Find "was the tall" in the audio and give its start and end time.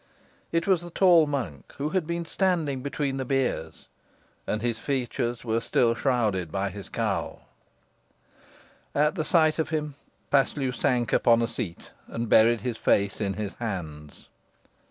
0.65-1.27